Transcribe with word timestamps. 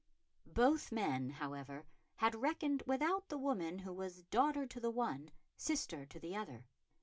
Both 0.47 0.91
men, 0.91 1.29
however, 1.29 1.85
had 2.15 2.33
reckoned 2.33 2.81
without 2.87 3.29
the 3.29 3.37
woman 3.37 3.77
who 3.77 3.93
was 3.93 4.23
daughter 4.23 4.65
to 4.65 4.79
the 4.79 4.89
one, 4.89 5.29
sister 5.57 6.07
to 6.07 6.19
the 6.19 6.35
other. 6.35 6.65